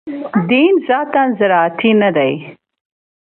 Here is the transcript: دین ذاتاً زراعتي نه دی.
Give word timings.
دین 0.49 0.73
ذاتاً 0.87 1.23
زراعتي 1.39 1.91
نه 2.01 2.09
دی. 2.15 2.33